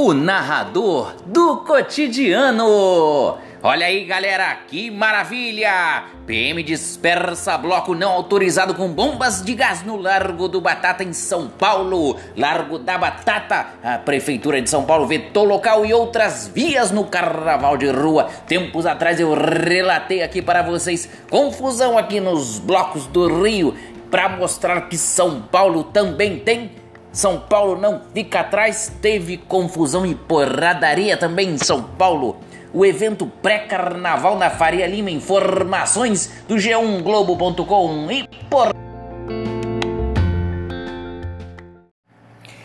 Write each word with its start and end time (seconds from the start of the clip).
o 0.00 0.14
narrador 0.14 1.12
do 1.26 1.56
cotidiano. 1.56 3.36
Olha 3.60 3.86
aí, 3.86 4.04
galera, 4.04 4.56
que 4.68 4.92
maravilha! 4.92 6.04
PM 6.24 6.62
dispersa 6.62 7.58
bloco 7.58 7.96
não 7.96 8.12
autorizado 8.12 8.74
com 8.74 8.92
bombas 8.92 9.42
de 9.42 9.54
gás 9.54 9.82
no 9.82 9.96
Largo 9.96 10.46
do 10.46 10.60
Batata, 10.60 11.02
em 11.02 11.12
São 11.12 11.48
Paulo. 11.48 12.16
Largo 12.36 12.78
da 12.78 12.96
Batata. 12.96 13.66
A 13.82 13.98
Prefeitura 13.98 14.62
de 14.62 14.70
São 14.70 14.84
Paulo 14.84 15.04
vetou 15.04 15.42
local 15.42 15.84
e 15.84 15.92
outras 15.92 16.46
vias 16.46 16.92
no 16.92 17.02
carnaval 17.02 17.76
de 17.76 17.90
rua. 17.90 18.28
Tempos 18.46 18.86
atrás 18.86 19.18
eu 19.18 19.34
relatei 19.34 20.22
aqui 20.22 20.40
para 20.40 20.62
vocês 20.62 21.08
confusão 21.28 21.98
aqui 21.98 22.20
nos 22.20 22.60
blocos 22.60 23.08
do 23.08 23.42
Rio 23.42 23.74
para 24.12 24.28
mostrar 24.28 24.82
que 24.82 24.96
São 24.96 25.42
Paulo 25.42 25.82
também 25.82 26.38
tem 26.38 26.70
são 27.12 27.40
Paulo 27.40 27.80
não 27.80 28.02
fica 28.14 28.40
atrás, 28.40 28.92
teve 29.00 29.38
confusão 29.38 30.04
e 30.04 30.14
porradaria 30.14 31.16
também 31.16 31.50
em 31.50 31.58
São 31.58 31.82
Paulo. 31.82 32.36
O 32.72 32.84
evento 32.84 33.26
pré-carnaval 33.26 34.36
na 34.36 34.50
Faria 34.50 34.86
Lima, 34.86 35.10
informações 35.10 36.44
do 36.46 36.56
G1Globo.com 36.56 38.10
e 38.10 38.28
por. 38.50 38.68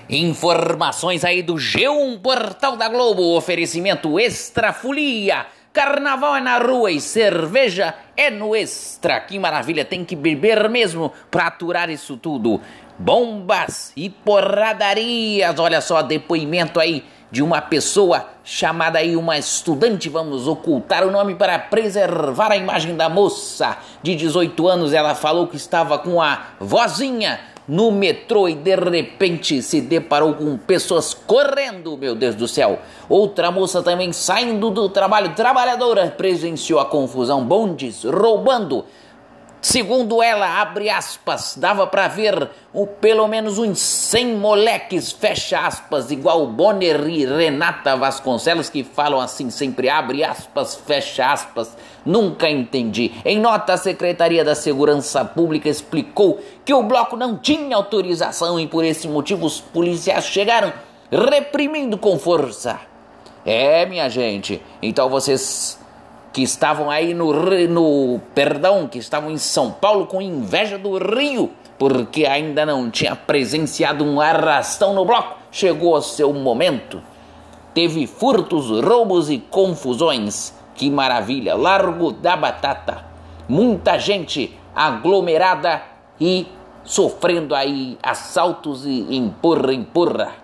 Informações 0.10 1.24
aí 1.24 1.42
do 1.42 1.56
G1 1.56 2.20
Portal 2.22 2.76
da 2.76 2.90
Globo, 2.90 3.36
oferecimento 3.36 4.20
Extra 4.20 4.74
Folia. 4.74 5.48
Carnaval 5.74 6.36
é 6.36 6.42
na 6.42 6.60
rua 6.60 6.92
e 6.92 7.02
cerveja 7.02 7.96
é 8.16 8.30
no 8.30 8.56
extra. 8.56 9.20
Que 9.20 9.40
maravilha, 9.40 9.84
tem 9.84 10.06
que 10.06 10.16
beber 10.16 10.70
mesmo 10.70 11.12
para 11.32 11.48
aturar 11.48 11.90
isso 11.90 12.16
tudo 12.16 12.62
bombas 12.98 13.92
e 13.96 14.10
porradarias. 14.10 15.58
Olha 15.60 15.82
só, 15.82 16.02
depoimento 16.02 16.80
aí 16.80 17.04
de 17.32 17.42
uma 17.42 17.62
pessoa 17.62 18.28
chamada 18.44 19.00
aí 19.00 19.16
uma 19.16 19.38
estudante, 19.40 20.08
vamos 20.08 20.48
ocultar 20.48 21.04
o 21.04 21.10
nome 21.10 21.34
para 21.34 21.58
preservar 21.58 22.52
a 22.52 22.58
imagem 22.58 22.96
da 22.96 23.10
moça 23.10 23.78
de 24.04 24.16
18 24.16 24.68
anos. 24.68 24.94
Ela 24.94 25.16
falou 25.16 25.48
que 25.48 25.56
estava 25.56 25.98
com 25.98 26.22
a 26.22 26.50
vozinha 26.60 27.40
no 27.68 27.92
metrô 27.92 28.48
e 28.48 28.54
de 28.54 28.76
repente 28.76 29.64
se 29.64 29.82
deparou 29.82 30.36
com 30.36 30.58
pessoas 30.58 31.14
correndo, 31.14 31.98
meu 31.98 32.14
Deus 32.14 32.36
do 32.36 32.48
céu. 32.48 32.80
Outra 33.10 33.50
moça 33.50 33.82
também 33.82 34.12
saindo 34.14 34.70
do 34.70 34.88
trabalho, 34.90 35.34
trabalhadora, 35.34 36.14
presenciou 36.16 36.80
a 36.80 36.86
confusão, 36.86 37.44
bondes 37.44 38.04
roubando 38.04 38.86
Segundo 39.64 40.22
ela, 40.22 40.60
abre 40.60 40.90
aspas, 40.90 41.56
dava 41.56 41.88
para 41.88 42.10
ver 42.10 42.50
o, 42.74 42.86
pelo 42.86 43.26
menos 43.30 43.58
uns 43.58 43.80
100 43.80 44.36
moleques, 44.36 45.14
fecha 45.14 45.58
aspas, 45.58 46.12
igual 46.12 46.46
Bonner 46.48 47.08
e 47.08 47.26
Renata 47.26 47.96
Vasconcelos, 47.96 48.70
que 48.70 48.84
falam 48.84 49.22
assim 49.22 49.50
sempre, 49.50 49.88
abre 49.88 50.22
aspas, 50.22 50.76
fecha 50.76 51.32
aspas. 51.32 51.78
Nunca 52.06 52.50
entendi. 52.50 53.14
Em 53.24 53.40
nota, 53.40 53.72
a 53.72 53.78
Secretaria 53.78 54.44
da 54.44 54.54
Segurança 54.54 55.24
Pública 55.24 55.70
explicou 55.70 56.42
que 56.66 56.74
o 56.74 56.84
bloco 56.84 57.16
não 57.16 57.38
tinha 57.38 57.78
autorização 57.78 58.60
e 58.60 58.68
por 58.68 58.84
esse 58.84 59.08
motivo 59.08 59.46
os 59.46 59.62
policiais 59.62 60.26
chegaram 60.26 60.74
reprimindo 61.10 61.98
com 61.98 62.20
força. 62.20 62.82
É, 63.46 63.86
minha 63.86 64.10
gente, 64.10 64.62
então 64.82 65.10
vocês 65.10 65.80
que 66.34 66.42
estavam 66.42 66.90
aí 66.90 67.14
no, 67.14 67.32
no 67.70 68.20
perdão, 68.34 68.88
que 68.88 68.98
estavam 68.98 69.30
em 69.30 69.38
São 69.38 69.72
Paulo 69.72 70.08
com 70.08 70.20
inveja 70.20 70.80
do 70.80 70.98
Rio, 70.98 71.52
porque 71.78 72.26
ainda 72.26 72.66
não 72.66 72.90
tinha 72.90 73.16
presenciado 73.16 74.04
um 74.04 74.20
arrastão 74.20 74.96
no 74.96 75.06
bloco. 75.06 75.38
Chegou 75.52 75.96
o 75.96 76.02
seu 76.02 76.34
momento. 76.34 77.00
Teve 77.74 78.08
furtos, 78.08 78.72
roubos 78.84 79.30
e 79.30 79.38
confusões. 79.38 80.54
Que 80.74 80.90
maravilha! 80.90 81.56
Largo 81.56 82.12
da 82.12 82.36
Batata. 82.36 83.06
Muita 83.48 84.00
gente 84.00 84.58
aglomerada 84.76 85.84
e 86.20 86.48
sofrendo 86.84 87.54
aí 87.54 87.98
assaltos 88.02 88.86
e 88.86 89.16
empurra, 89.16 89.74
empurra. 89.74 90.43